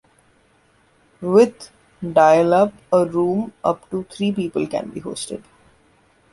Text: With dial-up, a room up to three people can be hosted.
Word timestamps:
With 1.21 1.69
dial-up, 2.01 2.73
a 2.91 3.05
room 3.05 3.53
up 3.63 3.87
to 3.91 4.03
three 4.09 4.31
people 4.31 4.65
can 4.65 4.89
be 4.89 4.99
hosted. 4.99 5.43